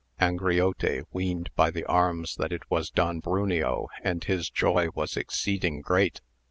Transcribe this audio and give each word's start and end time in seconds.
Angriote 0.19 1.03
weened 1.13 1.51
by 1.55 1.69
the 1.69 1.85
arms 1.85 2.35
that 2.37 2.51
it 2.51 2.63
was 2.71 2.89
Don 2.89 3.21
Bruneo 3.21 3.89
and 4.03 4.23
his 4.23 4.49
joy 4.49 4.89
was 4.95 5.15
exceeding 5.15 5.79
great. 5.81 6.21